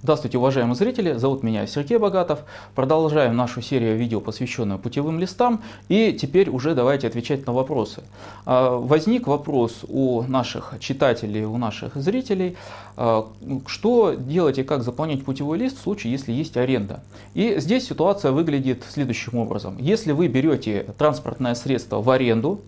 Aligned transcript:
Здравствуйте, 0.00 0.38
уважаемые 0.38 0.76
зрители, 0.76 1.14
зовут 1.14 1.42
меня 1.42 1.66
Сергей 1.66 1.98
Богатов. 1.98 2.44
Продолжаем 2.76 3.34
нашу 3.34 3.60
серию 3.60 3.96
видео, 3.96 4.20
посвященную 4.20 4.78
путевым 4.78 5.18
листам. 5.18 5.60
И 5.88 6.12
теперь 6.12 6.50
уже 6.50 6.76
давайте 6.76 7.08
отвечать 7.08 7.44
на 7.48 7.52
вопросы. 7.52 8.04
А, 8.46 8.76
возник 8.76 9.26
вопрос 9.26 9.80
у 9.88 10.22
наших 10.22 10.74
читателей, 10.78 11.44
у 11.44 11.56
наших 11.56 11.96
зрителей, 11.96 12.56
а, 12.96 13.26
что 13.66 14.14
делать 14.14 14.58
и 14.58 14.62
как 14.62 14.84
заполнять 14.84 15.24
путевой 15.24 15.58
лист 15.58 15.78
в 15.78 15.82
случае, 15.82 16.12
если 16.12 16.30
есть 16.30 16.56
аренда. 16.56 17.02
И 17.34 17.56
здесь 17.58 17.88
ситуация 17.88 18.30
выглядит 18.30 18.84
следующим 18.88 19.36
образом. 19.36 19.78
Если 19.80 20.12
вы 20.12 20.28
берете 20.28 20.94
транспортное 20.96 21.56
средство 21.56 22.00
в 22.00 22.08
аренду, 22.08 22.60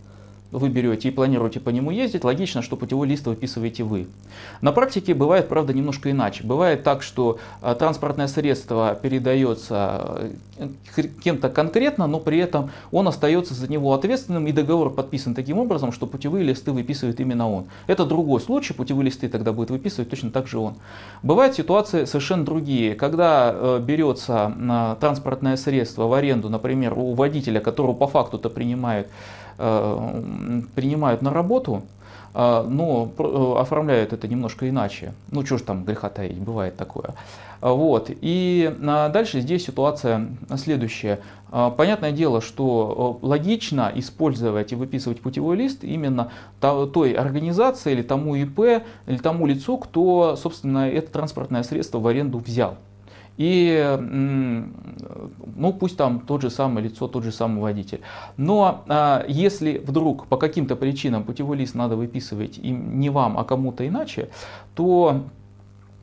вы 0.52 0.68
берете 0.68 1.08
и 1.08 1.10
планируете 1.10 1.60
по 1.60 1.70
нему 1.70 1.90
ездить, 1.90 2.24
логично, 2.24 2.62
что 2.62 2.76
путевой 2.76 3.06
лист 3.06 3.26
выписываете 3.26 3.84
вы. 3.84 4.06
На 4.60 4.72
практике 4.72 5.14
бывает, 5.14 5.48
правда, 5.48 5.72
немножко 5.72 6.10
иначе. 6.10 6.44
Бывает 6.44 6.82
так, 6.82 7.02
что 7.02 7.38
э, 7.62 7.74
транспортное 7.78 8.26
средство 8.26 8.98
передается 9.00 10.32
э, 10.56 11.08
кем-то 11.22 11.48
конкретно, 11.50 12.06
но 12.06 12.18
при 12.18 12.38
этом 12.38 12.70
он 12.90 13.06
остается 13.08 13.54
за 13.54 13.70
него 13.70 13.94
ответственным, 13.94 14.46
и 14.46 14.52
договор 14.52 14.90
подписан 14.90 15.34
таким 15.34 15.58
образом, 15.58 15.92
что 15.92 16.06
путевые 16.06 16.44
листы 16.44 16.72
выписывает 16.72 17.20
именно 17.20 17.48
он. 17.50 17.66
Это 17.86 18.04
другой 18.04 18.40
случай, 18.40 18.74
путевые 18.74 19.06
листы 19.06 19.28
тогда 19.28 19.52
будет 19.52 19.70
выписывать 19.70 20.10
точно 20.10 20.30
так 20.30 20.46
же 20.46 20.58
он. 20.58 20.74
Бывают 21.22 21.54
ситуации 21.54 22.04
совершенно 22.04 22.44
другие, 22.44 22.94
когда 22.94 23.52
э, 23.54 23.80
берется 23.80 24.52
транспортное 25.00 25.56
средство 25.56 26.06
в 26.06 26.12
аренду, 26.12 26.48
например, 26.48 26.94
у 26.96 27.14
водителя, 27.14 27.60
которого 27.60 27.94
по 27.94 28.06
факту-то 28.06 28.50
принимают 28.50 29.08
принимают 30.74 31.22
на 31.22 31.32
работу, 31.32 31.82
э, 32.34 32.64
но 32.68 33.10
э, 33.18 33.54
оформляют 33.60 34.12
это 34.12 34.26
немножко 34.26 34.68
иначе. 34.68 35.12
Ну, 35.30 35.44
что 35.44 35.58
ж 35.58 35.62
там 35.62 35.84
греха 35.84 36.08
таить, 36.08 36.38
бывает 36.38 36.76
такое. 36.76 37.14
Вот. 37.60 38.10
И 38.22 38.74
дальше 38.80 39.40
здесь 39.42 39.66
ситуация 39.66 40.28
следующая. 40.56 41.20
Понятное 41.76 42.10
дело, 42.10 42.40
что 42.40 43.18
логично 43.20 43.92
использовать 43.94 44.72
и 44.72 44.76
выписывать 44.76 45.20
путевой 45.20 45.56
лист 45.56 45.84
именно 45.84 46.30
той 46.60 47.12
организации 47.12 47.92
или 47.92 48.00
тому 48.00 48.34
ИП, 48.34 48.82
или 49.06 49.18
тому 49.18 49.44
лицу, 49.44 49.76
кто, 49.76 50.36
собственно, 50.36 50.88
это 50.88 51.12
транспортное 51.12 51.62
средство 51.62 51.98
в 51.98 52.06
аренду 52.06 52.38
взял. 52.38 52.78
И, 53.36 53.96
ну, 55.56 55.72
пусть 55.72 55.96
там 55.96 56.20
тот 56.20 56.42
же 56.42 56.50
самое 56.50 56.86
лицо, 56.86 57.08
тот 57.08 57.24
же 57.24 57.32
самый 57.32 57.60
водитель. 57.60 58.00
Но 58.36 58.84
а, 58.88 59.24
если 59.28 59.78
вдруг 59.78 60.26
по 60.26 60.36
каким-то 60.36 60.76
причинам 60.76 61.24
путевой 61.24 61.56
лист 61.56 61.74
надо 61.74 61.96
выписывать 61.96 62.58
им 62.58 63.00
не 63.00 63.08
вам, 63.08 63.38
а 63.38 63.44
кому-то 63.44 63.86
иначе, 63.86 64.28
то 64.74 65.22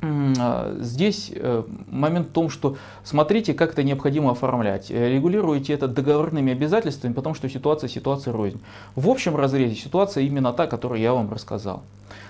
а, 0.01 0.77
Здесь 0.79 1.31
э, 1.33 1.63
момент 1.89 2.27
в 2.27 2.31
том, 2.31 2.49
что 2.49 2.77
смотрите, 3.03 3.53
как 3.53 3.73
это 3.73 3.83
необходимо 3.83 4.31
оформлять. 4.31 4.91
Регулируйте 4.91 5.73
это 5.73 5.87
договорными 5.87 6.51
обязательствами, 6.51 7.13
потому 7.13 7.33
что 7.33 7.49
ситуация 7.49 7.87
ситуация 7.87 8.31
рознь. 8.33 8.61
В 8.95 9.09
общем 9.09 9.35
разрезе 9.35 9.75
ситуация 9.75 10.23
именно 10.23 10.53
та, 10.53 10.67
которую 10.67 11.01
я 11.01 11.13
вам 11.13 11.31
рассказал. 11.31 11.81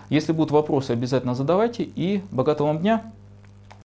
Если 0.09 0.31
будут 0.31 0.52
вопросы, 0.52 0.92
обязательно 0.92 1.36
задавайте 1.36 1.84
и 1.84 2.22
богатого 2.31 2.68
вам 2.68 2.80
дня! 2.80 3.12